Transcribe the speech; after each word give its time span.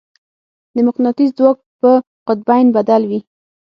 د 0.75 0.77
مقناطیس 0.87 1.29
ځواک 1.37 1.57
په 1.81 1.91
قطبین 2.27 2.65
بدل 2.75 3.01
وي. 3.09 3.19